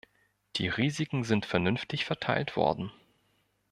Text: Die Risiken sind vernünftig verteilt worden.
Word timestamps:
Die 0.55 0.67
Risiken 0.67 1.23
sind 1.23 1.45
vernünftig 1.45 2.05
verteilt 2.05 2.55
worden. 2.55 2.91